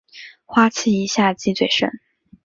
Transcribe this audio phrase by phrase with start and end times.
[0.47, 1.91] 花期以夏季最盛。